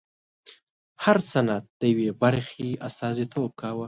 [1.03, 3.79] هر سند د یوې برخې استازیتوب کاوه.